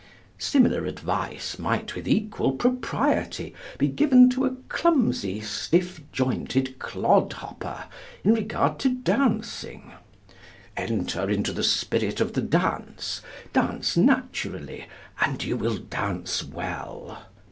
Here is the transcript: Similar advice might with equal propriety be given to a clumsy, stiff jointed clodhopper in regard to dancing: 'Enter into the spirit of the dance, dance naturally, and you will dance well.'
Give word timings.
Similar 0.39 0.87
advice 0.87 1.59
might 1.59 1.93
with 1.93 2.07
equal 2.07 2.53
propriety 2.53 3.53
be 3.77 3.87
given 3.87 4.31
to 4.31 4.45
a 4.45 4.55
clumsy, 4.67 5.41
stiff 5.41 6.01
jointed 6.11 6.79
clodhopper 6.79 7.83
in 8.23 8.33
regard 8.33 8.79
to 8.79 8.89
dancing: 8.89 9.91
'Enter 10.75 11.29
into 11.29 11.51
the 11.53 11.61
spirit 11.61 12.19
of 12.19 12.33
the 12.33 12.41
dance, 12.41 13.21
dance 13.53 13.95
naturally, 13.95 14.87
and 15.21 15.43
you 15.43 15.55
will 15.55 15.77
dance 15.77 16.43
well.' 16.43 17.19